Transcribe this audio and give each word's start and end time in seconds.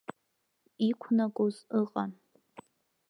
Иқәнагоз 0.87 1.55
ыҟан. 1.79 2.11